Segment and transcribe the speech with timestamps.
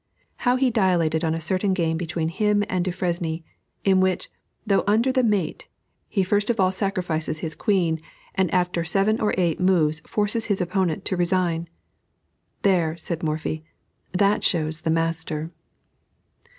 [0.37, 3.43] How he dilated on a certain game between him and Dufresne,
[3.83, 4.31] in which,
[4.65, 5.67] though under the mate,
[6.09, 7.99] he first of all sacrifices his Queen,
[8.33, 11.67] and after seven or eight moves forces his opponent to resign.
[12.63, 13.63] "There," said Morphy,
[14.11, 15.51] "that shows the master."